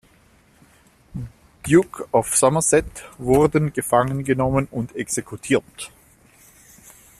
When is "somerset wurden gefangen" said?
2.35-4.23